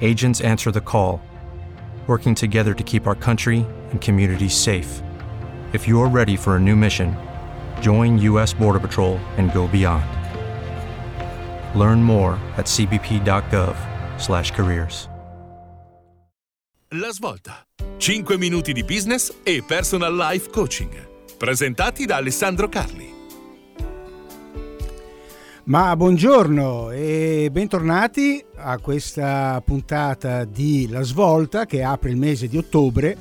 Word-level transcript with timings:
Agents 0.00 0.40
answer 0.40 0.70
the 0.70 0.80
call, 0.80 1.20
working 2.06 2.34
together 2.34 2.72
to 2.74 2.84
keep 2.84 3.08
our 3.08 3.16
country 3.16 3.66
and 3.90 4.00
communities 4.00 4.54
safe. 4.54 5.02
If 5.72 5.88
you're 5.88 6.08
ready 6.08 6.36
for 6.36 6.54
a 6.54 6.60
new 6.60 6.76
mission, 6.76 7.16
join 7.80 8.16
U.S. 8.18 8.54
Border 8.54 8.78
Patrol 8.78 9.18
and 9.36 9.52
go 9.52 9.66
beyond. 9.66 10.04
Learn 11.74 12.00
more 12.02 12.38
at 12.56 12.66
cbp.gov/careers. 12.66 15.08
La 16.90 17.10
svolta. 17.10 17.66
5 17.98 18.38
minuti 18.38 18.72
di 18.72 18.84
business 18.84 19.32
e 19.42 19.60
personal 19.66 20.14
life 20.14 20.50
coaching. 20.50 20.90
Presentati 21.36 22.06
da 22.06 22.14
Alessandro 22.16 22.68
Carli. 22.68 23.15
Ma 25.66 25.96
buongiorno 25.96 26.92
e 26.92 27.48
bentornati 27.50 28.40
a 28.54 28.78
questa 28.78 29.60
puntata 29.64 30.44
di 30.44 30.86
La 30.88 31.02
Svolta 31.02 31.66
che 31.66 31.82
apre 31.82 32.10
il 32.10 32.16
mese 32.16 32.46
di 32.46 32.56
ottobre 32.56 33.16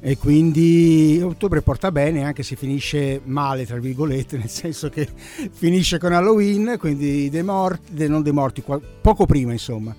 e 0.00 0.18
quindi 0.18 1.20
ottobre 1.22 1.62
porta 1.62 1.92
bene 1.92 2.24
anche 2.24 2.42
se 2.42 2.56
finisce 2.56 3.20
male 3.22 3.64
tra 3.64 3.78
virgolette 3.78 4.36
nel 4.38 4.48
senso 4.48 4.88
che 4.88 5.08
finisce 5.52 5.98
con 5.98 6.12
Halloween 6.12 6.74
quindi 6.80 7.30
dei 7.30 7.44
morti, 7.44 7.94
dei, 7.94 8.08
non 8.08 8.24
dei 8.24 8.32
morti 8.32 8.60
poco 9.00 9.24
prima 9.24 9.52
insomma. 9.52 9.94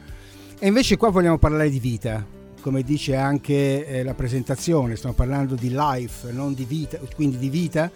E 0.60 0.68
invece 0.68 0.98
qua 0.98 1.08
vogliamo 1.12 1.38
parlare 1.38 1.70
di 1.70 1.80
vita 1.80 2.26
come 2.60 2.82
dice 2.82 3.16
anche 3.16 3.88
eh, 3.88 4.04
la 4.04 4.16
presentazione 4.16 4.98
stiamo 4.98 5.16
parlando 5.16 5.56
di 5.56 5.70
life 5.72 6.30
non 6.34 6.54
di 6.54 6.66
vita 6.66 7.00
quindi 7.16 7.38
di 7.38 7.50
vita. 7.50 7.90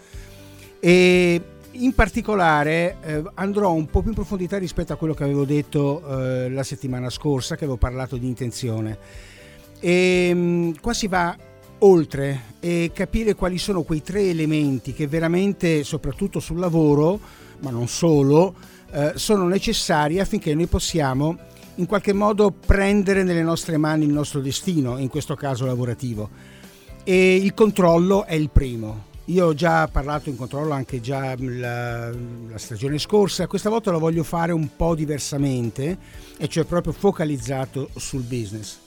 E 0.82 1.42
in 1.72 1.94
particolare 1.94 2.96
eh, 3.02 3.22
andrò 3.34 3.72
un 3.72 3.86
po' 3.86 4.00
più 4.00 4.08
in 4.08 4.14
profondità 4.14 4.58
rispetto 4.58 4.92
a 4.92 4.96
quello 4.96 5.14
che 5.14 5.22
avevo 5.22 5.44
detto 5.44 6.02
eh, 6.04 6.50
la 6.50 6.62
settimana 6.62 7.10
scorsa, 7.10 7.54
che 7.54 7.64
avevo 7.64 7.78
parlato 7.78 8.16
di 8.16 8.26
intenzione. 8.26 8.98
E 9.78 10.34
mh, 10.34 10.38
mm, 10.38 10.70
qua 10.80 10.92
si 10.92 11.06
va 11.06 11.36
oltre 11.82 12.42
e 12.60 12.90
capire 12.92 13.34
quali 13.34 13.56
sono 13.56 13.82
quei 13.82 14.02
tre 14.02 14.28
elementi 14.28 14.92
che 14.92 15.06
veramente, 15.06 15.84
soprattutto 15.84 16.40
sul 16.40 16.58
lavoro, 16.58 17.20
ma 17.60 17.70
non 17.70 17.88
solo, 17.88 18.54
eh, 18.92 19.12
sono 19.14 19.46
necessari 19.46 20.18
affinché 20.18 20.54
noi 20.54 20.66
possiamo 20.66 21.38
in 21.76 21.86
qualche 21.86 22.12
modo 22.12 22.50
prendere 22.50 23.22
nelle 23.22 23.42
nostre 23.42 23.76
mani 23.76 24.04
il 24.04 24.12
nostro 24.12 24.40
destino, 24.40 24.98
in 24.98 25.08
questo 25.08 25.34
caso 25.36 25.64
lavorativo. 25.64 26.28
E 27.04 27.36
il 27.36 27.54
controllo 27.54 28.26
è 28.26 28.34
il 28.34 28.50
primo 28.50 29.08
io 29.30 29.46
ho 29.46 29.54
già 29.54 29.86
parlato 29.86 30.28
in 30.28 30.36
controllo 30.36 30.72
anche 30.72 31.00
già 31.00 31.34
la, 31.38 32.10
la, 32.10 32.58
stagione 32.58 32.98
scorsa, 32.98 33.46
questa 33.46 33.70
volta 33.70 33.90
lo 33.90 34.00
voglio 34.00 34.24
fare 34.24 34.52
un 34.52 34.74
po' 34.74 34.94
diversamente, 34.94 35.96
e 36.36 36.48
cioè 36.48 36.64
proprio 36.64 36.92
focalizzato 36.92 37.90
sul 37.96 38.22
business. 38.22 38.78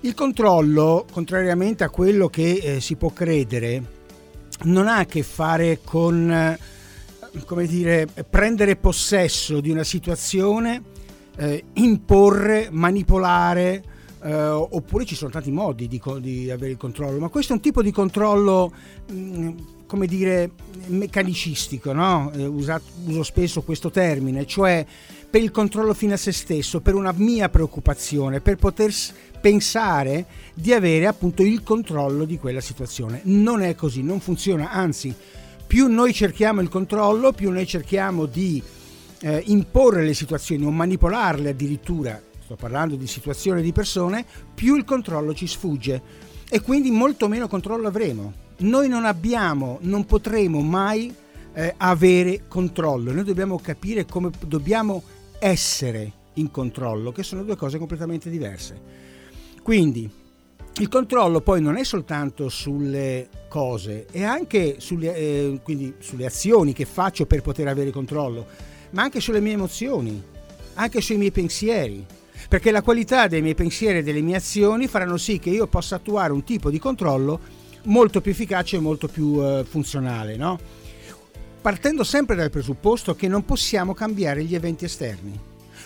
Il 0.00 0.14
controllo, 0.14 1.04
contrariamente 1.10 1.84
a 1.84 1.90
quello 1.90 2.28
che 2.28 2.52
eh, 2.62 2.80
si 2.80 2.96
può 2.96 3.10
credere, 3.10 3.94
non 4.64 4.88
ha 4.88 4.98
a 4.98 5.04
che 5.04 5.22
fare 5.22 5.80
con, 5.84 6.30
eh, 6.30 6.58
come 7.44 7.66
dire, 7.66 8.06
prendere 8.28 8.76
possesso 8.76 9.60
di 9.60 9.70
una 9.70 9.84
situazione, 9.84 10.82
eh, 11.36 11.64
imporre, 11.74 12.68
manipolare, 12.70 13.82
eh, 14.22 14.34
oppure 14.34 15.04
ci 15.04 15.14
sono 15.14 15.30
tanti 15.30 15.50
modi 15.50 15.88
di, 15.88 16.00
di, 16.20 16.50
avere 16.50 16.72
il 16.72 16.76
controllo, 16.76 17.18
ma 17.18 17.28
questo 17.28 17.52
è 17.52 17.56
un 17.56 17.62
tipo 17.62 17.82
di 17.82 17.90
controllo, 17.90 18.72
mh, 19.10 19.14
mm, 19.14 19.58
come 19.86 20.06
dire, 20.06 20.50
meccanicistico, 20.86 21.92
no? 21.92 22.32
eh, 22.34 22.44
usato, 22.44 22.84
uso 23.04 23.22
spesso 23.22 23.62
questo 23.62 23.90
termine, 23.90 24.46
cioè 24.46 24.84
per 25.28 25.42
il 25.42 25.50
controllo 25.50 25.94
fino 25.94 26.14
a 26.14 26.16
se 26.16 26.32
stesso, 26.32 26.80
per 26.80 26.94
una 26.94 27.12
mia 27.14 27.48
preoccupazione, 27.48 28.40
per 28.40 28.56
poter 28.56 28.92
pensare 29.40 30.24
di 30.54 30.72
avere 30.72 31.06
appunto 31.06 31.42
il 31.42 31.62
controllo 31.62 32.24
di 32.24 32.38
quella 32.38 32.60
situazione. 32.60 33.20
Non 33.24 33.62
è 33.62 33.74
così, 33.74 34.02
non 34.02 34.20
funziona, 34.20 34.70
anzi, 34.70 35.14
più 35.66 35.88
noi 35.88 36.12
cerchiamo 36.12 36.60
il 36.60 36.68
controllo, 36.68 37.32
più 37.32 37.50
noi 37.50 37.66
cerchiamo 37.66 38.26
di 38.26 38.62
eh, 39.20 39.42
imporre 39.46 40.04
le 40.04 40.14
situazioni 40.14 40.64
o 40.64 40.70
manipolarle 40.70 41.50
addirittura 41.50 42.20
sto 42.46 42.54
parlando 42.54 42.94
di 42.94 43.08
situazioni 43.08 43.60
di 43.60 43.72
persone, 43.72 44.24
più 44.54 44.76
il 44.76 44.84
controllo 44.84 45.34
ci 45.34 45.48
sfugge 45.48 46.00
e 46.48 46.60
quindi 46.60 46.92
molto 46.92 47.26
meno 47.26 47.48
controllo 47.48 47.88
avremo. 47.88 48.32
Noi 48.58 48.86
non 48.88 49.04
abbiamo, 49.04 49.78
non 49.82 50.06
potremo 50.06 50.60
mai 50.60 51.12
eh, 51.52 51.74
avere 51.76 52.44
controllo, 52.46 53.10
noi 53.10 53.24
dobbiamo 53.24 53.58
capire 53.58 54.06
come 54.06 54.30
dobbiamo 54.46 55.02
essere 55.40 56.12
in 56.34 56.52
controllo, 56.52 57.10
che 57.10 57.24
sono 57.24 57.42
due 57.42 57.56
cose 57.56 57.78
completamente 57.78 58.30
diverse. 58.30 58.80
Quindi 59.60 60.08
il 60.78 60.88
controllo 60.88 61.40
poi 61.40 61.60
non 61.60 61.76
è 61.76 61.82
soltanto 61.82 62.48
sulle 62.48 63.28
cose, 63.48 64.06
è 64.12 64.22
anche 64.22 64.76
sulle, 64.78 65.16
eh, 65.16 65.60
sulle 65.98 66.26
azioni 66.26 66.72
che 66.72 66.84
faccio 66.84 67.26
per 67.26 67.42
poter 67.42 67.66
avere 67.66 67.90
controllo, 67.90 68.46
ma 68.90 69.02
anche 69.02 69.18
sulle 69.18 69.40
mie 69.40 69.54
emozioni, 69.54 70.22
anche 70.74 71.00
sui 71.00 71.16
miei 71.16 71.32
pensieri 71.32 72.06
perché 72.48 72.70
la 72.70 72.82
qualità 72.82 73.26
dei 73.26 73.42
miei 73.42 73.54
pensieri 73.54 73.98
e 73.98 74.02
delle 74.02 74.20
mie 74.20 74.36
azioni 74.36 74.86
faranno 74.86 75.16
sì 75.16 75.38
che 75.38 75.50
io 75.50 75.66
possa 75.66 75.96
attuare 75.96 76.32
un 76.32 76.44
tipo 76.44 76.70
di 76.70 76.78
controllo 76.78 77.40
molto 77.84 78.20
più 78.20 78.32
efficace 78.32 78.76
e 78.76 78.80
molto 78.80 79.08
più 79.08 79.40
eh, 79.42 79.64
funzionale, 79.68 80.36
no? 80.36 80.58
partendo 81.66 82.04
sempre 82.04 82.36
dal 82.36 82.48
presupposto 82.48 83.16
che 83.16 83.26
non 83.26 83.44
possiamo 83.44 83.92
cambiare 83.92 84.44
gli 84.44 84.54
eventi 84.54 84.84
esterni. 84.84 85.36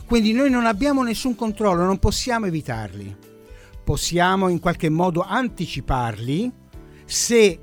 Quindi 0.05 0.34
noi 0.34 0.50
non 0.50 0.66
abbiamo 0.66 1.03
nessun 1.03 1.34
controllo, 1.34 1.84
non 1.84 1.99
possiamo 1.99 2.44
evitarli. 2.44 3.16
Possiamo 3.83 4.49
in 4.49 4.60
qualche 4.60 4.91
modo 4.91 5.22
anticiparli 5.22 6.53
se 7.06 7.59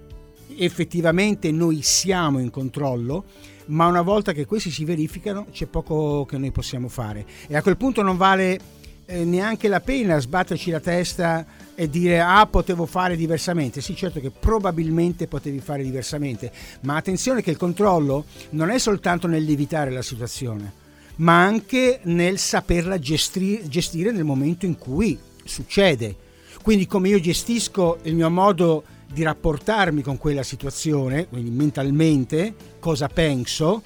effettivamente 0.58 1.52
noi 1.52 1.84
siamo 1.84 2.40
in 2.40 2.50
controllo, 2.50 3.26
ma 3.67 3.88
una 3.88 4.01
volta 4.01 4.31
che 4.33 4.45
questi 4.45 4.72
si 4.72 4.85
verificano 4.85 5.47
c'è 5.51 5.66
poco 5.66 6.25
che 6.25 6.38
noi 6.38 6.51
possiamo 6.51 6.88
fare. 6.88 7.25
E 7.47 7.55
a 7.55 7.61
quel 7.61 7.78
punto 7.78 8.01
non 8.01 8.17
vale 8.17 8.59
eh, 9.05 9.23
neanche 9.23 9.67
la 9.67 9.79
pena 9.79 10.19
sbatterci 10.19 10.69
la 10.69 10.79
testa 10.79 11.45
e 11.73 11.89
dire 11.89 12.19
ah 12.19 12.45
potevo 12.45 12.85
fare 12.85 13.16
diversamente. 13.16 13.81
Sì, 13.81 13.95
certo 13.95 14.19
che 14.19 14.31
probabilmente 14.31 15.28
potevi 15.28 15.59
fare 15.59 15.83
diversamente, 15.83 16.51
ma 16.81 16.95
attenzione 16.95 17.41
che 17.41 17.51
il 17.51 17.57
controllo 17.57 18.25
non 18.51 18.69
è 18.69 18.78
soltanto 18.78 19.28
nell'evitare 19.28 19.91
la 19.91 20.01
situazione, 20.01 20.72
ma 21.17 21.41
anche 21.44 21.99
nel 22.03 22.38
saperla 22.38 22.99
gestire, 22.99 23.67
gestire 23.67 24.11
nel 24.11 24.23
momento 24.23 24.66
in 24.66 24.78
cui 24.78 25.17
succede. 25.44 26.16
Quindi 26.61 26.85
come 26.85 27.07
io 27.09 27.19
gestisco 27.19 27.99
il 28.03 28.16
mio 28.16 28.29
modo 28.29 28.84
di 29.12 29.24
rapportarmi 29.24 30.02
con 30.02 30.18
quella 30.18 30.44
situazione, 30.44 31.28
quindi 31.28 31.50
mentalmente, 31.50 32.54
cosa 32.80 33.08
penso, 33.08 33.82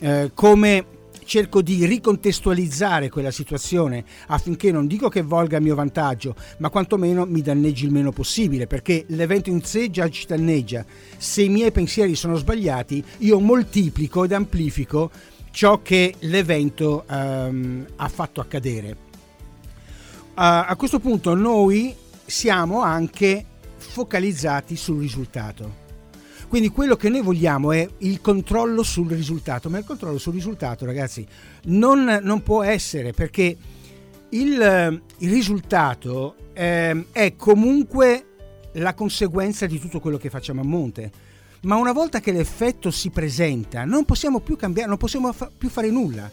eh, 0.00 0.30
come 0.34 0.86
cerco 1.24 1.62
di 1.62 1.86
ricontestualizzare 1.86 3.08
quella 3.08 3.30
situazione 3.30 4.04
affinché 4.26 4.72
non 4.72 4.86
dico 4.86 5.08
che 5.08 5.22
volga 5.22 5.58
a 5.58 5.60
mio 5.60 5.74
vantaggio, 5.74 6.34
ma 6.58 6.70
quantomeno 6.70 7.24
mi 7.26 7.42
danneggi 7.42 7.84
il 7.84 7.92
meno 7.92 8.12
possibile, 8.12 8.66
perché 8.66 9.04
l'evento 9.08 9.50
in 9.50 9.62
sé 9.62 9.90
già 9.90 10.08
ci 10.08 10.26
danneggia. 10.26 10.84
Se 11.16 11.42
i 11.42 11.48
miei 11.48 11.70
pensieri 11.70 12.14
sono 12.14 12.36
sbagliati, 12.36 13.02
io 13.18 13.38
moltiplico 13.40 14.24
ed 14.24 14.32
amplifico 14.32 15.10
ciò 15.50 15.82
che 15.82 16.14
l'evento 16.20 17.04
um, 17.08 17.84
ha 17.96 18.08
fatto 18.08 18.40
accadere. 18.40 18.96
Uh, 20.34 20.64
a 20.66 20.74
questo 20.76 20.98
punto 20.98 21.34
noi 21.34 21.94
siamo 22.24 22.80
anche 22.80 23.46
focalizzati 23.82 24.76
sul 24.76 25.00
risultato 25.00 25.82
quindi 26.52 26.68
quello 26.68 26.96
che 26.96 27.08
noi 27.08 27.22
vogliamo 27.22 27.72
è 27.72 27.88
il 28.00 28.20
controllo 28.20 28.82
sul 28.82 29.08
risultato, 29.08 29.70
ma 29.70 29.78
il 29.78 29.86
controllo 29.86 30.18
sul 30.18 30.34
risultato, 30.34 30.84
ragazzi, 30.84 31.26
non, 31.68 32.20
non 32.22 32.42
può 32.42 32.62
essere 32.62 33.12
perché 33.12 33.56
il, 34.28 35.02
il 35.16 35.30
risultato 35.30 36.50
eh, 36.52 37.06
è 37.10 37.36
comunque 37.36 38.26
la 38.72 38.92
conseguenza 38.92 39.64
di 39.64 39.80
tutto 39.80 39.98
quello 39.98 40.18
che 40.18 40.28
facciamo 40.28 40.60
a 40.60 40.64
monte. 40.64 41.10
Ma 41.62 41.76
una 41.76 41.92
volta 41.92 42.20
che 42.20 42.32
l'effetto 42.32 42.90
si 42.90 43.08
presenta, 43.08 43.86
non 43.86 44.04
possiamo 44.04 44.40
più 44.40 44.54
cambiare, 44.54 44.90
non 44.90 44.98
possiamo 44.98 45.32
fa- 45.32 45.50
più 45.56 45.70
fare 45.70 45.88
nulla. 45.88 46.30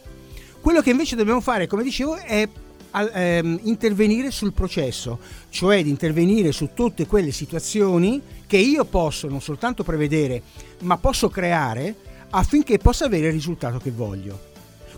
Quello 0.59 0.81
che 0.81 0.89
invece 0.89 1.15
dobbiamo 1.15 1.39
fare, 1.39 1.65
come 1.65 1.83
dicevo, 1.83 2.17
è 2.17 2.45
ehm, 2.91 3.59
intervenire 3.63 4.31
sul 4.31 4.53
processo, 4.53 5.19
cioè 5.49 5.83
di 5.83 5.89
intervenire 5.89 6.51
su 6.51 6.69
tutte 6.73 7.05
quelle 7.05 7.31
situazioni 7.31 8.21
che 8.47 8.57
io 8.57 8.85
posso 8.85 9.27
non 9.27 9.41
soltanto 9.41 9.83
prevedere, 9.83 10.41
ma 10.81 10.97
posso 10.97 11.29
creare 11.29 11.95
affinché 12.31 12.77
possa 12.77 13.05
avere 13.05 13.27
il 13.27 13.33
risultato 13.33 13.77
che 13.79 13.91
voglio. 13.91 14.47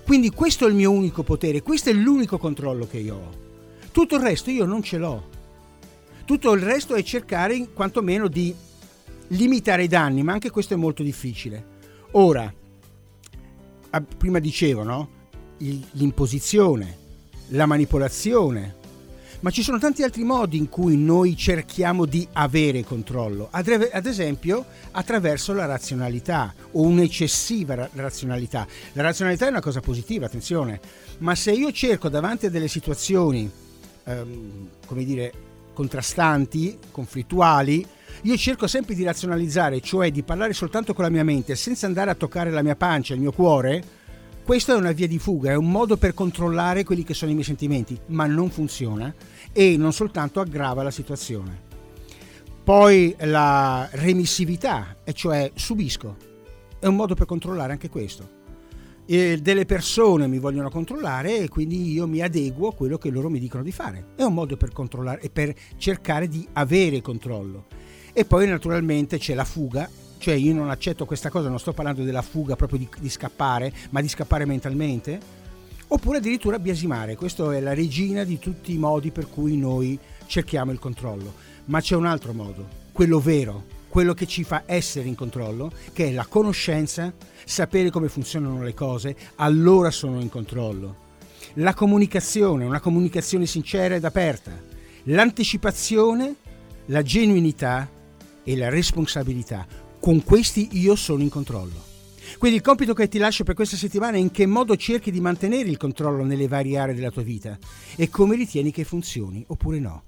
Quindi 0.04 0.32
questo 0.32 0.66
è 0.66 0.70
il 0.70 0.76
mio 0.76 0.92
unico 0.92 1.24
potere, 1.24 1.62
questo 1.62 1.90
è 1.90 1.94
l'unico 1.94 2.38
controllo 2.38 2.88
che 2.88 2.98
io 2.98 3.16
ho. 3.16 3.40
Tutto 3.92 4.16
il 4.16 4.22
resto 4.22 4.50
io 4.50 4.66
non 4.66 4.82
ce 4.82 4.98
l'ho. 4.98 5.30
Tutto 6.26 6.54
il 6.54 6.62
resto 6.62 6.96
è 6.96 7.04
cercare 7.04 7.68
quantomeno 7.74 8.28
di 8.28 8.54
limitare 9.28 9.84
i 9.84 9.88
danni, 9.88 10.24
ma 10.24 10.34
anche 10.34 10.50
questo 10.50 10.74
è 10.74 10.78
molto 10.78 11.04
difficile. 11.04 11.66
Ora, 12.12 12.54
prima 14.18 14.40
dicevo, 14.40 14.84
no? 14.84 15.10
l'imposizione, 15.58 16.98
la 17.52 17.66
manipolazione, 17.66 18.76
ma 19.42 19.50
ci 19.50 19.64
sono 19.64 19.80
tanti 19.80 20.04
altri 20.04 20.24
modi 20.24 20.58
in 20.58 20.70
cui 20.70 20.98
noi 20.98 21.36
cerchiamo 21.36 22.06
di 22.06 22.28
avere 22.34 22.84
controllo, 22.84 23.50
ad 23.52 24.06
esempio 24.06 24.66
attraverso 24.92 25.54
la 25.54 25.66
razionalità 25.66 26.54
o 26.72 26.82
un'eccessiva 26.82 27.90
razionalità. 27.94 28.68
La 28.94 29.02
razionalità 29.02 29.48
è 29.48 29.50
una 29.50 29.62
cosa 29.62 29.80
positiva, 29.80 30.28
attenzione, 30.28 30.80
ma 31.20 31.34
se 31.36 31.52
io 31.52 31.72
cerco 31.72 32.08
davanti 32.08 32.46
a 32.46 32.50
delle 32.50 32.68
situazioni, 32.68 33.50
ehm, 34.04 34.68
come 34.86 35.04
dire, 35.04 35.34
contrastanti, 35.74 36.78
conflittuali, 36.92 37.86
io 38.24 38.38
cerco 38.38 38.68
sempre 38.68 38.94
di 38.94 39.04
razionalizzare, 39.04 39.82
cioè 39.82 40.12
di 40.12 40.22
parlare 40.22 40.54
soltanto 40.54 40.94
con 40.94 41.04
la 41.04 41.10
mia 41.10 41.24
mente, 41.24 41.56
senza 41.56 41.88
andare 41.88 42.12
a 42.12 42.16
toccare 42.16 42.52
la 42.52 42.62
mia 42.62 42.76
pancia, 42.76 43.16
il 43.16 43.20
mio 43.20 43.32
cuore, 43.32 43.84
questa 44.44 44.74
è 44.74 44.76
una 44.76 44.92
via 44.92 45.08
di 45.08 45.20
fuga, 45.20 45.52
è 45.52 45.56
un 45.56 45.70
modo 45.70 45.98
per 45.98 46.14
controllare 46.14 46.84
quelli 46.84 47.04
che 47.04 47.14
sono 47.14 47.32
i 47.32 47.34
miei 47.34 47.46
sentimenti, 47.46 47.98
ma 48.08 48.26
non 48.26 48.50
funziona 48.50 49.14
e 49.52 49.78
non 49.78 49.94
soltanto 49.94 50.40
aggrava 50.40 50.84
la 50.84 50.92
situazione. 50.92 51.70
Poi 52.64 53.16
la 53.20 53.88
remissività, 53.92 54.98
e 55.04 55.14
cioè 55.14 55.52
subisco, 55.54 56.16
è 56.80 56.86
un 56.86 56.96
modo 56.96 57.16
per 57.16 57.26
controllare 57.26 57.74
anche 57.74 57.90
questo. 57.90 58.40
E 59.06 59.40
delle 59.42 59.66
persone 59.66 60.28
mi 60.28 60.40
vogliono 60.40 60.70
controllare 60.70 61.38
e 61.38 61.50
quindi 61.50 61.92
io 61.92 62.08
mi 62.08 62.22
adeguo 62.22 62.70
a 62.70 62.74
quello 62.74 62.98
che 62.98 63.10
loro 63.10 63.30
mi 63.30 63.40
dicono 63.40 63.64
di 63.64 63.72
fare. 63.72 64.14
È 64.16 64.24
un 64.24 64.34
modo 64.34 64.58
per 64.58 64.72
controllare 64.72 65.22
e 65.22 65.30
per 65.30 65.54
cercare 65.78 66.28
di 66.28 66.48
avere 66.54 67.02
controllo. 67.02 67.66
E 68.14 68.26
poi 68.26 68.48
naturalmente 68.48 69.18
c'è 69.18 69.34
la 69.34 69.46
fuga, 69.46 69.90
cioè 70.22 70.36
io 70.36 70.54
non 70.54 70.70
accetto 70.70 71.06
questa 71.06 71.32
cosa, 71.32 71.50
non 71.50 71.58
sto 71.58 71.74
parlando 71.74 72.04
della 72.04 72.22
fuga 72.22 72.56
proprio 72.56 72.78
di, 72.78 72.88
di 73.00 73.10
scappare, 73.10 73.74
ma 73.90 74.02
di 74.02 74.08
scappare 74.08 74.46
mentalmente, 74.46 75.20
oppure 75.88 76.20
addirittura 76.20 76.60
biasimare. 76.60 77.16
Questa 77.16 77.52
è 77.52 77.60
la 77.60 77.74
regina 77.74 78.24
di 78.24 78.38
tutti 78.38 78.72
i 78.72 78.78
modi 78.78 79.10
per 79.10 79.28
cui 79.28 79.58
noi 79.58 79.98
cerchiamo 80.28 80.72
il 80.72 80.78
controllo. 80.78 81.34
Ma 81.66 81.82
c'è 81.82 81.96
un 81.96 82.06
altro 82.06 82.34
modo, 82.34 82.68
quello 82.92 83.20
vero, 83.20 83.66
quello 83.90 84.14
che 84.14 84.28
ci 84.28 84.44
fa 84.44 84.62
essere 84.68 85.08
in 85.08 85.16
controllo, 85.16 85.72
che 85.92 86.10
è 86.10 86.12
la 86.12 86.28
conoscenza, 86.30 87.12
sapere 87.44 87.90
come 87.90 88.08
funzionano 88.08 88.62
le 88.62 88.76
cose, 88.76 89.16
allora 89.38 89.90
sono 89.90 90.22
in 90.22 90.30
controllo. 90.30 91.10
La 91.56 91.74
comunicazione, 91.74 92.64
una 92.64 92.80
comunicazione 92.80 93.48
sincera 93.48 93.96
ed 93.96 94.06
aperta. 94.06 94.52
L'anticipazione, 95.06 96.36
la 96.86 97.02
genuinità 97.02 97.90
e 98.44 98.56
la 98.56 98.70
responsabilità 98.70 99.90
con 100.02 100.24
questi 100.24 100.70
io 100.72 100.96
sono 100.96 101.22
in 101.22 101.30
controllo. 101.30 101.90
Quindi 102.40 102.58
il 102.58 102.64
compito 102.64 102.94
che 102.94 103.08
ti 103.08 103.20
lascio 103.20 103.44
per 103.44 103.56
questa 103.56 103.78
settimana 103.78 104.18
è 104.18 104.20
in 104.20 104.32
che 104.32 104.46
modo 104.46 104.76
cerchi 104.76 105.12
di 105.12 105.22
mantenere 105.22 105.70
il 105.70 105.78
controllo 105.78 106.24
nelle 106.24 106.48
varie 106.48 106.78
aree 106.78 106.96
della 106.96 107.12
tua 107.12 107.22
vita 107.22 107.58
e 107.96 108.10
come 108.10 108.36
ritieni 108.36 108.72
che 108.72 108.84
funzioni 108.84 109.44
oppure 109.48 109.80
no. 109.80 110.04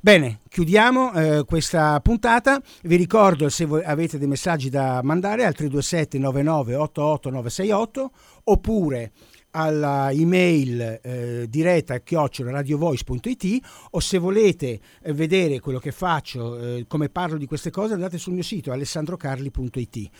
Bene, 0.00 0.40
chiudiamo 0.48 1.12
eh, 1.12 1.44
questa 1.44 2.00
puntata. 2.00 2.60
Vi 2.82 2.96
ricordo 2.96 3.48
se 3.48 3.68
avete 3.84 4.18
dei 4.18 4.26
messaggi 4.26 4.68
da 4.68 5.00
mandare 5.02 5.44
al 5.44 5.54
327 5.54 6.18
99 6.18 6.74
88 6.74 7.30
968 7.30 8.10
oppure 8.44 9.12
alla 9.52 10.10
email 10.12 11.00
eh, 11.02 11.46
diretta 11.48 11.98
chioccioladiovoice.it 12.00 13.60
o 13.90 14.00
se 14.00 14.18
volete 14.18 14.80
eh, 15.02 15.12
vedere 15.12 15.60
quello 15.60 15.78
che 15.78 15.92
faccio, 15.92 16.58
eh, 16.58 16.84
come 16.86 17.08
parlo 17.08 17.36
di 17.36 17.46
queste 17.46 17.70
cose, 17.70 17.94
andate 17.94 18.18
sul 18.18 18.34
mio 18.34 18.42
sito 18.42 18.72
alessandrocarli.it. 18.72 20.10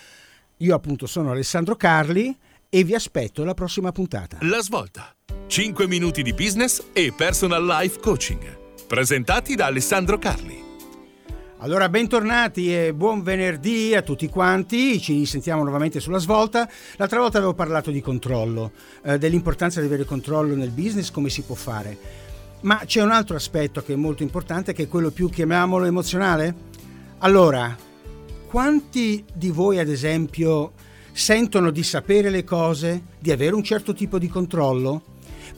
Io 0.58 0.74
appunto 0.74 1.06
sono 1.06 1.30
Alessandro 1.30 1.76
Carli 1.76 2.36
e 2.68 2.84
vi 2.84 2.94
aspetto 2.94 3.42
alla 3.42 3.54
prossima 3.54 3.92
puntata. 3.92 4.38
La 4.42 4.60
svolta. 4.60 5.14
5 5.46 5.86
minuti 5.86 6.22
di 6.22 6.32
business 6.32 6.82
e 6.92 7.12
personal 7.14 7.64
life 7.64 8.00
coaching. 8.00 8.60
Presentati 8.86 9.54
da 9.54 9.66
Alessandro 9.66 10.18
Carli. 10.18 10.61
Allora, 11.62 11.88
bentornati 11.88 12.74
e 12.74 12.92
buon 12.92 13.22
venerdì 13.22 13.94
a 13.94 14.02
tutti 14.02 14.28
quanti. 14.28 15.00
Ci 15.00 15.24
sentiamo 15.24 15.62
nuovamente 15.62 16.00
sulla 16.00 16.18
svolta. 16.18 16.68
L'altra 16.96 17.20
volta 17.20 17.38
avevo 17.38 17.54
parlato 17.54 17.92
di 17.92 18.00
controllo, 18.00 18.72
eh, 19.04 19.16
dell'importanza 19.16 19.78
di 19.78 19.86
avere 19.86 20.04
controllo 20.04 20.56
nel 20.56 20.70
business, 20.70 21.12
come 21.12 21.30
si 21.30 21.42
può 21.42 21.54
fare. 21.54 21.96
Ma 22.62 22.80
c'è 22.84 23.00
un 23.00 23.12
altro 23.12 23.36
aspetto 23.36 23.80
che 23.80 23.92
è 23.92 23.96
molto 23.96 24.24
importante, 24.24 24.72
che 24.72 24.82
è 24.82 24.88
quello 24.88 25.12
più, 25.12 25.30
chiamiamolo, 25.30 25.84
emozionale. 25.84 26.52
Allora, 27.18 27.76
quanti 28.48 29.24
di 29.32 29.50
voi, 29.50 29.78
ad 29.78 29.88
esempio, 29.88 30.72
sentono 31.12 31.70
di 31.70 31.84
sapere 31.84 32.30
le 32.30 32.42
cose, 32.42 33.02
di 33.20 33.30
avere 33.30 33.54
un 33.54 33.62
certo 33.62 33.94
tipo 33.94 34.18
di 34.18 34.26
controllo, 34.26 35.00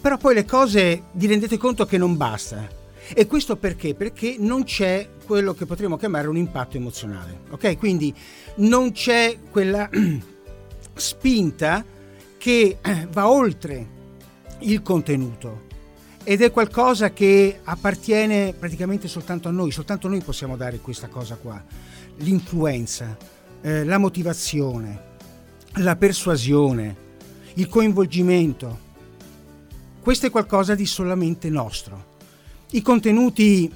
però 0.02 0.18
poi 0.18 0.34
le 0.34 0.44
cose 0.44 1.04
vi 1.12 1.26
rendete 1.26 1.56
conto 1.56 1.86
che 1.86 1.96
non 1.96 2.14
basta 2.18 2.82
e 3.12 3.26
questo 3.26 3.56
perché? 3.56 3.94
Perché 3.94 4.36
non 4.38 4.64
c'è 4.64 5.08
quello 5.26 5.54
che 5.54 5.66
potremmo 5.66 5.96
chiamare 5.96 6.28
un 6.28 6.36
impatto 6.36 6.76
emozionale. 6.76 7.40
Ok? 7.50 7.76
Quindi 7.76 8.14
non 8.56 8.92
c'è 8.92 9.38
quella 9.50 9.88
spinta 10.94 11.84
che 12.38 12.78
va 13.10 13.28
oltre 13.28 13.92
il 14.60 14.82
contenuto 14.82 15.72
ed 16.26 16.40
è 16.40 16.50
qualcosa 16.50 17.12
che 17.12 17.60
appartiene 17.62 18.54
praticamente 18.58 19.08
soltanto 19.08 19.48
a 19.48 19.50
noi, 19.50 19.70
soltanto 19.70 20.08
noi 20.08 20.22
possiamo 20.22 20.56
dare 20.56 20.78
questa 20.78 21.08
cosa 21.08 21.36
qua, 21.36 21.62
l'influenza, 22.16 23.16
eh, 23.60 23.84
la 23.84 23.98
motivazione, 23.98 25.12
la 25.74 25.96
persuasione, 25.96 26.96
il 27.54 27.68
coinvolgimento. 27.68 28.78
Questo 30.00 30.26
è 30.26 30.30
qualcosa 30.30 30.74
di 30.74 30.86
solamente 30.86 31.50
nostro. 31.50 32.12
I 32.74 32.82
contenuti 32.82 33.70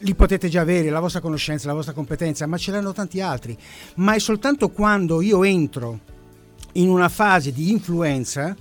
li 0.00 0.14
potete 0.14 0.50
già 0.50 0.60
avere, 0.60 0.90
la 0.90 1.00
vostra 1.00 1.22
conoscenza, 1.22 1.68
la 1.68 1.72
vostra 1.72 1.94
competenza, 1.94 2.46
ma 2.46 2.58
ce 2.58 2.70
l'hanno 2.70 2.92
tanti 2.92 3.22
altri. 3.22 3.56
Ma 3.94 4.12
è 4.12 4.18
soltanto 4.18 4.68
quando 4.68 5.22
io 5.22 5.42
entro 5.42 6.00
in 6.72 6.90
una 6.90 7.08
fase 7.08 7.50
di 7.50 7.70
influenza, 7.70 8.54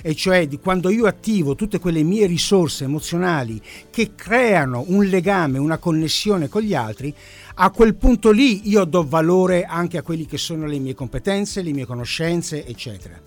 e 0.00 0.14
cioè 0.14 0.48
di 0.48 0.58
quando 0.58 0.88
io 0.88 1.04
attivo 1.04 1.56
tutte 1.56 1.78
quelle 1.78 2.02
mie 2.02 2.24
risorse 2.24 2.84
emozionali 2.84 3.60
che 3.90 4.14
creano 4.14 4.84
un 4.86 5.04
legame, 5.04 5.58
una 5.58 5.76
connessione 5.76 6.48
con 6.48 6.62
gli 6.62 6.74
altri, 6.74 7.14
a 7.56 7.68
quel 7.68 7.96
punto 7.96 8.30
lì 8.30 8.66
io 8.70 8.84
do 8.84 9.06
valore 9.06 9.64
anche 9.64 9.98
a 9.98 10.02
quelli 10.02 10.24
che 10.24 10.38
sono 10.38 10.64
le 10.64 10.78
mie 10.78 10.94
competenze, 10.94 11.60
le 11.60 11.72
mie 11.72 11.84
conoscenze, 11.84 12.64
eccetera. 12.64 13.20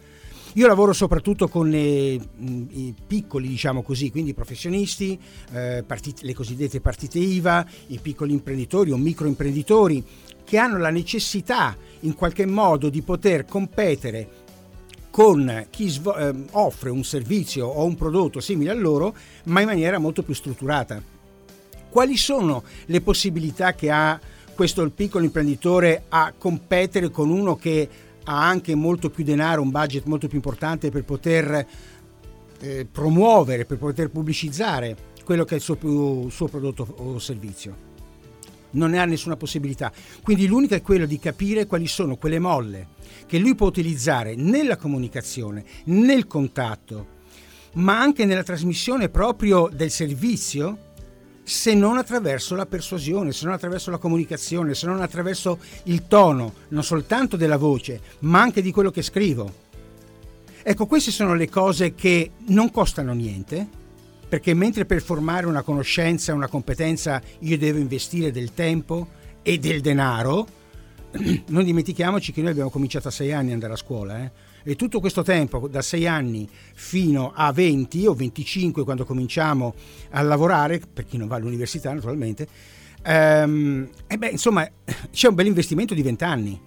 Io 0.55 0.67
lavoro 0.67 0.91
soprattutto 0.91 1.47
con 1.47 1.73
i, 1.73 2.15
i 2.15 2.93
piccoli, 3.07 3.47
diciamo 3.47 3.81
così, 3.81 4.11
quindi 4.11 4.33
professionisti, 4.33 5.17
eh, 5.53 5.81
partite, 5.87 6.25
le 6.25 6.33
cosiddette 6.33 6.81
partite 6.81 7.19
IVA, 7.19 7.65
i 7.87 7.99
piccoli 7.99 8.33
imprenditori 8.33 8.91
o 8.91 8.97
microimprenditori 8.97 10.03
che 10.43 10.57
hanno 10.57 10.77
la 10.77 10.89
necessità 10.89 11.77
in 12.01 12.15
qualche 12.15 12.45
modo 12.45 12.89
di 12.89 13.01
poter 13.01 13.45
competere 13.45 14.39
con 15.09 15.67
chi 15.69 15.89
svo- 15.89 16.17
eh, 16.17 16.33
offre 16.51 16.89
un 16.89 17.05
servizio 17.05 17.67
o 17.67 17.85
un 17.85 17.95
prodotto 17.95 18.41
simile 18.41 18.71
a 18.71 18.75
loro, 18.75 19.15
ma 19.45 19.61
in 19.61 19.67
maniera 19.67 19.99
molto 19.99 20.21
più 20.21 20.33
strutturata. 20.33 21.01
Quali 21.89 22.17
sono 22.17 22.63
le 22.87 22.99
possibilità 22.99 23.73
che 23.73 23.89
ha 23.89 24.19
questo 24.53 24.89
piccolo 24.89 25.23
imprenditore 25.23 26.03
a 26.09 26.33
competere 26.37 27.09
con 27.09 27.29
uno 27.29 27.55
che 27.55 27.89
ha 28.25 28.47
anche 28.47 28.75
molto 28.75 29.09
più 29.09 29.23
denaro, 29.23 29.61
un 29.61 29.71
budget 29.71 30.05
molto 30.05 30.27
più 30.27 30.37
importante 30.37 30.89
per 30.89 31.03
poter 31.03 31.67
eh, 32.59 32.87
promuovere, 32.91 33.65
per 33.65 33.77
poter 33.77 34.09
pubblicizzare 34.09 34.95
quello 35.23 35.43
che 35.45 35.53
è 35.53 35.57
il 35.57 35.63
suo, 35.63 36.29
suo 36.29 36.47
prodotto 36.47 36.87
o 36.97 37.19
servizio. 37.19 37.89
Non 38.71 38.91
ne 38.91 38.99
ha 38.99 39.05
nessuna 39.05 39.35
possibilità. 39.35 39.91
Quindi 40.21 40.47
l'unica 40.47 40.75
è 40.75 40.81
quello 40.81 41.05
di 41.05 41.19
capire 41.19 41.65
quali 41.65 41.87
sono 41.87 42.15
quelle 42.15 42.39
molle 42.39 42.99
che 43.25 43.37
lui 43.37 43.55
può 43.55 43.67
utilizzare 43.67 44.35
nella 44.35 44.77
comunicazione, 44.77 45.63
nel 45.85 46.27
contatto, 46.27 47.19
ma 47.73 47.99
anche 47.99 48.25
nella 48.25 48.43
trasmissione 48.43 49.09
proprio 49.09 49.69
del 49.71 49.89
servizio, 49.89 50.90
se 51.51 51.73
non 51.73 51.97
attraverso 51.97 52.55
la 52.55 52.65
persuasione, 52.65 53.33
se 53.33 53.43
non 53.43 53.53
attraverso 53.53 53.91
la 53.91 53.97
comunicazione, 53.97 54.73
se 54.73 54.85
non 54.85 55.01
attraverso 55.01 55.59
il 55.83 56.07
tono, 56.07 56.53
non 56.69 56.81
soltanto 56.81 57.35
della 57.35 57.57
voce, 57.57 57.99
ma 58.19 58.39
anche 58.39 58.61
di 58.61 58.71
quello 58.71 58.89
che 58.89 59.01
scrivo. 59.01 59.53
Ecco, 60.63 60.85
queste 60.85 61.11
sono 61.11 61.35
le 61.35 61.49
cose 61.49 61.93
che 61.93 62.31
non 62.47 62.71
costano 62.71 63.11
niente, 63.11 63.67
perché 64.29 64.53
mentre 64.53 64.85
per 64.85 65.01
formare 65.01 65.45
una 65.45 65.61
conoscenza, 65.61 66.33
una 66.33 66.47
competenza, 66.47 67.21
io 67.39 67.57
devo 67.57 67.79
investire 67.79 68.31
del 68.31 68.53
tempo 68.53 69.09
e 69.41 69.59
del 69.59 69.81
denaro, 69.81 70.47
non 71.47 71.63
dimentichiamoci 71.63 72.31
che 72.31 72.41
noi 72.41 72.51
abbiamo 72.51 72.69
cominciato 72.69 73.09
a 73.09 73.11
sei 73.11 73.31
anni 73.33 73.47
ad 73.47 73.53
andare 73.53 73.73
a 73.73 73.77
scuola, 73.77 74.23
eh? 74.23 74.31
e 74.63 74.75
tutto 74.75 74.99
questo 74.99 75.23
tempo, 75.23 75.67
da 75.67 75.81
6 75.81 76.07
anni 76.07 76.47
fino 76.73 77.31
a 77.35 77.51
20 77.51 78.05
o 78.05 78.13
25 78.13 78.83
quando 78.83 79.05
cominciamo 79.05 79.73
a 80.11 80.21
lavorare, 80.21 80.79
per 80.79 81.05
chi 81.05 81.17
non 81.17 81.27
va 81.27 81.35
all'università 81.35 81.93
naturalmente, 81.93 82.47
ehm, 83.03 83.89
e 84.07 84.17
beh, 84.17 84.29
insomma 84.29 84.67
c'è 85.11 85.27
un 85.27 85.35
bel 85.35 85.47
investimento 85.47 85.93
di 85.93 86.01
20 86.01 86.23
anni. 86.23 86.61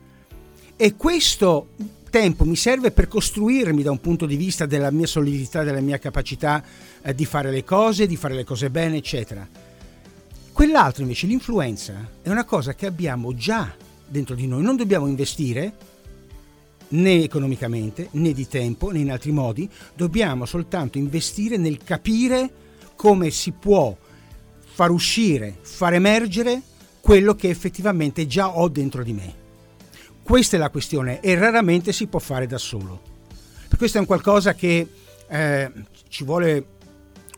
E 0.76 0.96
questo 0.96 1.68
tempo 2.10 2.44
mi 2.44 2.56
serve 2.56 2.90
per 2.90 3.08
costruirmi 3.08 3.82
da 3.82 3.90
un 3.90 4.00
punto 4.00 4.26
di 4.26 4.36
vista 4.36 4.66
della 4.66 4.90
mia 4.90 5.06
solidità, 5.06 5.62
della 5.62 5.80
mia 5.80 5.98
capacità 5.98 6.62
eh, 7.02 7.14
di 7.14 7.24
fare 7.24 7.50
le 7.50 7.64
cose, 7.64 8.06
di 8.06 8.16
fare 8.16 8.34
le 8.34 8.44
cose 8.44 8.70
bene, 8.70 8.96
eccetera. 8.96 9.46
Quell'altro 10.52 11.02
invece, 11.02 11.26
l'influenza, 11.26 12.10
è 12.22 12.28
una 12.28 12.44
cosa 12.44 12.74
che 12.74 12.86
abbiamo 12.86 13.34
già 13.34 13.74
dentro 14.06 14.34
di 14.34 14.46
noi, 14.46 14.62
non 14.62 14.76
dobbiamo 14.76 15.06
investire, 15.06 15.72
né 16.88 17.22
economicamente, 17.22 18.08
né 18.12 18.32
di 18.32 18.46
tempo, 18.46 18.90
né 18.90 19.00
in 19.00 19.10
altri 19.10 19.32
modi, 19.32 19.68
dobbiamo 19.94 20.44
soltanto 20.44 20.98
investire 20.98 21.56
nel 21.56 21.82
capire 21.82 22.62
come 22.94 23.30
si 23.30 23.52
può 23.52 23.96
far 24.60 24.90
uscire, 24.90 25.56
far 25.60 25.94
emergere 25.94 26.60
quello 27.00 27.34
che 27.34 27.48
effettivamente 27.48 28.26
già 28.26 28.56
ho 28.56 28.68
dentro 28.68 29.02
di 29.02 29.12
me. 29.12 29.42
Questa 30.22 30.56
è 30.56 30.58
la 30.58 30.70
questione 30.70 31.20
e 31.20 31.34
raramente 31.34 31.92
si 31.92 32.06
può 32.06 32.18
fare 32.18 32.46
da 32.46 32.58
solo. 32.58 33.12
Questo 33.76 33.98
è 33.98 34.00
un 34.00 34.06
qualcosa 34.06 34.54
che 34.54 34.88
eh, 35.28 35.72
ci 36.08 36.24
vuole 36.24 36.66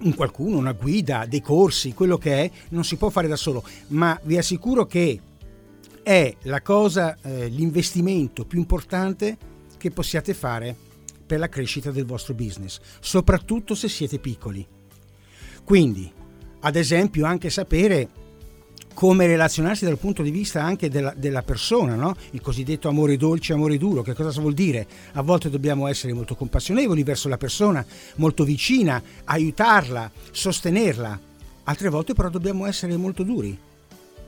un 0.01 0.15
qualcuno, 0.15 0.59
una 0.59 0.73
guida, 0.73 1.25
dei 1.27 1.41
corsi, 1.41 1.95
quello 1.95 2.19
che 2.19 2.45
è, 2.45 2.51
non 2.69 2.85
si 2.85 2.97
può 2.97 3.09
fare 3.09 3.29
da 3.29 3.37
solo, 3.37 3.65
ma 3.89 4.19
vi 4.25 4.37
assicuro 4.37 4.87
che 4.87 5.21
è 6.07 6.33
la 6.43 6.63
cosa, 6.63 7.19
eh, 7.21 7.49
l'investimento 7.49 8.45
più 8.45 8.61
importante 8.61 9.37
che 9.77 9.91
possiate 9.91 10.35
fare 10.35 10.77
per 11.27 11.41
la 11.41 11.49
crescita 11.49 11.91
del 11.91 12.07
vostro 12.07 12.33
business, 12.33 12.79
soprattutto 13.01 13.75
se 13.75 13.89
siete 13.89 14.21
piccoli. 14.21 14.65
Quindi, 15.65 16.09
ad 16.61 16.77
esempio, 16.77 17.27
anche 17.27 17.51
sapere 17.51 18.09
come 18.95 19.27
relazionarsi 19.27 19.85
dal 19.85 19.99
punto 19.99 20.23
di 20.23 20.31
vista 20.31 20.63
anche 20.63 20.89
della, 20.89 21.13
della 21.17 21.43
persona, 21.43 21.97
no? 21.97 22.15
il 22.31 22.41
cosiddetto 22.41 22.89
amore 22.89 23.17
dolce, 23.17 23.53
amore 23.53 23.77
duro, 23.77 24.03
che 24.03 24.15
cosa 24.15 24.41
vuol 24.41 24.55
dire? 24.55 24.87
A 25.15 25.23
volte 25.23 25.51
dobbiamo 25.51 25.89
essere 25.89 26.13
molto 26.13 26.37
compassionevoli 26.37 27.03
verso 27.03 27.29
la 27.29 27.37
persona, 27.37 27.85
molto 28.15 28.45
vicina, 28.45 29.03
aiutarla, 29.25 30.09
sostenerla, 30.31 31.21
altre 31.65 31.89
volte 31.89 32.15
però 32.15 32.29
dobbiamo 32.29 32.65
essere 32.65 32.97
molto 32.97 33.25
duri, 33.25 33.59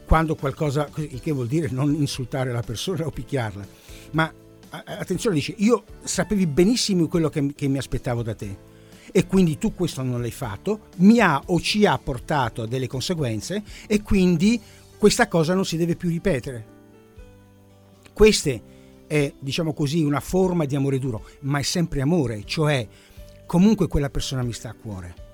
quando 0.09 0.37
qualcosa, 0.37 0.89
il 0.97 1.21
che 1.21 1.33
vuol 1.33 1.49
dire 1.49 1.69
non 1.71 1.93
insultare 1.93 2.51
la 2.51 2.63
persona 2.63 3.05
o 3.05 3.11
picchiarla, 3.11 3.67
ma 4.13 4.33
attenzione, 4.71 5.37
dice, 5.37 5.53
io 5.59 5.85
sapevi 6.03 6.47
benissimo 6.47 7.07
quello 7.09 7.29
che, 7.29 7.53
che 7.55 7.69
mi 7.69 7.77
aspettavo 7.77 8.23
da 8.23 8.35
te 8.35 8.57
e 9.13 9.27
quindi 9.27 9.59
tu 9.59 9.75
questo 9.75 10.01
non 10.03 10.23
l'hai 10.23 10.31
fatto, 10.31 10.89
mi 10.97 11.21
ha 11.21 11.43
o 11.45 11.61
ci 11.61 11.85
ha 11.85 11.99
portato 11.99 12.63
a 12.63 12.67
delle 12.67 12.87
conseguenze 12.87 13.63
e 13.87 14.01
quindi 14.01 14.59
questa 14.97 15.29
cosa 15.29 15.53
non 15.53 15.67
si 15.67 15.77
deve 15.77 15.95
più 15.95 16.09
ripetere. 16.09 16.77
Questa 18.11 18.51
è, 19.07 19.35
diciamo 19.39 19.75
così, 19.75 20.03
una 20.03 20.21
forma 20.21 20.65
di 20.65 20.75
amore 20.75 20.99
duro, 20.99 21.23
ma 21.41 21.59
è 21.59 21.63
sempre 21.63 22.01
amore, 22.01 22.45
cioè 22.47 22.89
comunque 23.45 23.89
quella 23.89 24.09
persona 24.09 24.43
mi 24.43 24.55
sta 24.55 24.71
a 24.71 24.75
cuore 24.75 25.27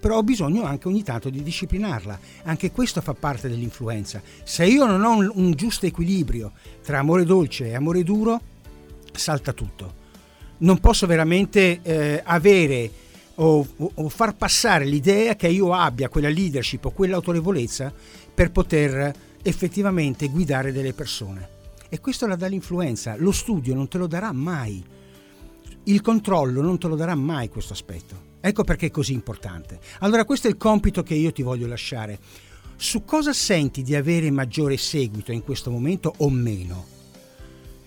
però 0.00 0.16
ho 0.16 0.22
bisogno 0.22 0.64
anche 0.64 0.88
ogni 0.88 1.02
tanto 1.02 1.28
di 1.28 1.42
disciplinarla. 1.42 2.18
Anche 2.44 2.70
questo 2.70 3.02
fa 3.02 3.12
parte 3.12 3.48
dell'influenza. 3.48 4.22
Se 4.42 4.64
io 4.64 4.86
non 4.86 5.04
ho 5.04 5.16
un, 5.16 5.30
un 5.34 5.52
giusto 5.52 5.86
equilibrio 5.86 6.52
tra 6.82 6.98
amore 6.98 7.24
dolce 7.24 7.66
e 7.66 7.74
amore 7.74 8.02
duro, 8.02 8.40
salta 9.12 9.52
tutto. 9.52 9.98
Non 10.58 10.78
posso 10.78 11.06
veramente 11.06 11.80
eh, 11.82 12.22
avere 12.24 12.90
o, 13.36 13.66
o, 13.76 14.08
far 14.08 14.36
passare 14.36 14.84
l'idea 14.84 15.36
che 15.36 15.48
io 15.48 15.72
abbia 15.72 16.08
quella 16.08 16.28
leadership 16.28 16.86
o 16.86 16.90
quell'autorevolezza 16.90 17.92
per 18.34 18.50
poter 18.50 19.14
effettivamente 19.42 20.28
guidare 20.28 20.72
delle 20.72 20.92
persone. 20.92 21.58
E 21.88 22.00
questo 22.00 22.26
la 22.26 22.36
dà 22.36 22.46
l'influenza. 22.46 23.16
Lo 23.16 23.32
studio 23.32 23.74
non 23.74 23.88
te 23.88 23.98
lo 23.98 24.06
darà 24.06 24.32
mai. 24.32 24.82
Il 25.84 26.00
controllo 26.02 26.62
non 26.62 26.78
te 26.78 26.88
lo 26.88 26.96
darà 26.96 27.14
mai 27.14 27.48
questo 27.48 27.72
aspetto. 27.72 28.29
Ecco 28.40 28.64
perché 28.64 28.86
è 28.86 28.90
così 28.90 29.12
importante. 29.12 29.78
Allora 30.00 30.24
questo 30.24 30.46
è 30.46 30.50
il 30.50 30.56
compito 30.56 31.02
che 31.02 31.14
io 31.14 31.32
ti 31.32 31.42
voglio 31.42 31.66
lasciare. 31.66 32.18
Su 32.76 33.04
cosa 33.04 33.32
senti 33.34 33.82
di 33.82 33.94
avere 33.94 34.30
maggiore 34.30 34.78
seguito 34.78 35.32
in 35.32 35.42
questo 35.42 35.70
momento 35.70 36.14
o 36.18 36.30
meno? 36.30 36.86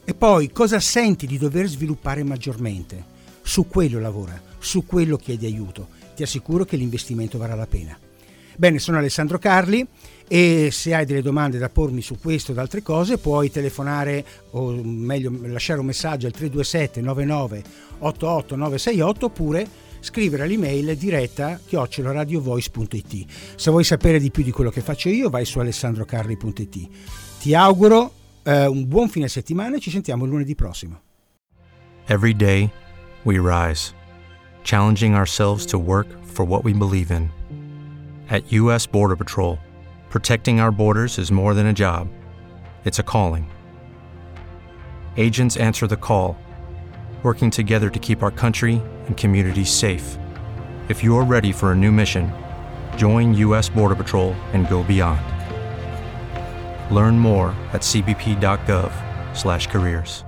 E 0.05 0.13
poi 0.13 0.51
cosa 0.51 0.79
senti 0.79 1.25
di 1.25 1.37
dover 1.37 1.67
sviluppare 1.67 2.23
maggiormente? 2.23 3.11
Su 3.41 3.67
quello 3.67 3.99
lavora, 3.99 4.39
su 4.59 4.85
quello 4.85 5.17
chiedi 5.17 5.45
aiuto. 5.45 5.87
Ti 6.15 6.23
assicuro 6.23 6.65
che 6.65 6.77
l'investimento 6.77 7.37
varrà 7.37 7.55
la 7.55 7.65
pena. 7.65 7.97
Bene, 8.55 8.77
sono 8.77 8.99
Alessandro 8.99 9.39
Carli 9.39 9.85
e 10.27 10.69
se 10.71 10.93
hai 10.93 11.05
delle 11.05 11.23
domande 11.23 11.57
da 11.57 11.69
pormi 11.69 12.01
su 12.01 12.19
questo 12.19 12.53
e 12.53 12.59
altre 12.59 12.83
cose 12.83 13.17
puoi 13.17 13.49
telefonare 13.49 14.23
o 14.51 14.71
meglio 14.83 15.31
lasciare 15.45 15.79
un 15.79 15.87
messaggio 15.87 16.27
al 16.27 16.33
327 16.33 17.01
99 17.01 17.63
88 17.99 18.55
968 18.55 19.25
oppure 19.25 19.67
scrivere 20.03 20.43
all'email 20.43 20.97
diretta 20.97 21.57
chioccioladiovoice.it. 21.65 23.25
Se 23.55 23.71
vuoi 23.71 23.85
sapere 23.85 24.19
di 24.19 24.31
più 24.31 24.43
di 24.43 24.51
quello 24.51 24.69
che 24.69 24.81
faccio 24.81 25.07
io, 25.07 25.29
vai 25.29 25.45
su 25.45 25.59
alessandrocarli.it. 25.59 26.89
Ti 27.39 27.55
auguro 27.55 28.11
uh, 28.43 28.51
un 28.69 28.85
buon 28.85 29.07
fine 29.07 29.29
settimana 29.29 29.77
e 29.77 29.79
ci 29.79 29.89
sentiamo 29.89 30.25
lunedì 30.25 30.55
prossimo. 30.55 31.01
Every 32.07 32.35
day 32.35 32.69
we 33.23 33.39
rise, 33.39 33.93
challenging 34.63 35.15
ourselves 35.15 35.65
to 35.67 35.77
work 35.79 36.07
for 36.23 36.45
what 36.45 36.65
we 36.65 36.73
believe 36.73 37.09
in. 37.09 37.29
At 38.27 38.51
US 38.51 38.85
Border 38.85 39.15
Patrol, 39.15 39.57
protecting 40.09 40.59
our 40.59 40.71
borders 40.71 41.17
is 41.17 41.31
more 41.31 41.53
than 41.53 41.67
a 41.67 41.73
job. 41.73 42.09
It's 42.83 42.99
a 42.99 43.03
calling. 43.03 43.45
Agents 45.15 45.55
answer 45.55 45.87
the 45.87 45.95
call 45.95 46.35
working 47.23 47.49
together 47.49 47.89
to 47.89 47.99
keep 47.99 48.21
our 48.21 48.31
country 48.31 48.81
and 49.07 49.15
communities 49.15 49.71
safe. 49.71 50.17
If 50.89 51.01
you're 51.01 51.23
ready 51.23 51.53
for 51.53 51.71
a 51.71 51.75
new 51.75 51.93
mission, 51.93 52.29
join 52.97 53.33
U.S. 53.35 53.69
Border 53.69 53.95
Patrol 53.95 54.33
and 54.51 54.67
go 54.67 54.83
beyond. 54.83 55.21
Learn 56.93 57.17
more 57.17 57.55
at 57.71 57.81
cbp.gov/careers. 57.81 60.25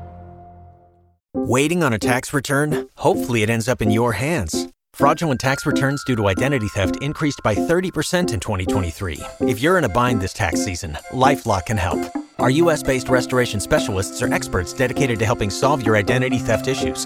Waiting 1.37 1.83
on 1.83 1.91
a 1.91 1.99
tax 1.99 2.33
return? 2.33 2.87
Hopefully, 2.95 3.43
it 3.43 3.49
ends 3.49 3.67
up 3.67 3.81
in 3.81 3.91
your 3.91 4.13
hands. 4.13 4.69
Fraudulent 4.93 5.41
tax 5.41 5.65
returns 5.65 6.01
due 6.05 6.15
to 6.15 6.29
identity 6.29 6.69
theft 6.69 6.95
increased 7.01 7.41
by 7.43 7.53
30% 7.53 8.33
in 8.33 8.39
2023. 8.39 9.19
If 9.41 9.59
you're 9.59 9.77
in 9.77 9.83
a 9.83 9.89
bind 9.89 10.21
this 10.21 10.31
tax 10.31 10.63
season, 10.63 10.97
LifeLock 11.11 11.65
can 11.65 11.75
help. 11.75 11.99
Our 12.39 12.49
US 12.51 12.81
based 12.81 13.09
restoration 13.09 13.59
specialists 13.59 14.21
are 14.21 14.33
experts 14.33 14.71
dedicated 14.71 15.19
to 15.19 15.25
helping 15.25 15.49
solve 15.49 15.85
your 15.85 15.97
identity 15.97 16.37
theft 16.37 16.67
issues. 16.67 17.05